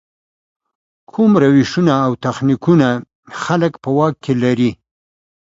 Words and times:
کوم 1.11 1.31
روشونه 1.41 1.93
او 2.05 2.11
تخنیکونه 2.23 2.89
خلک 3.41 3.73
په 3.83 3.89
واک 3.97 4.15
کې 4.23 4.33
لري. 4.43 4.71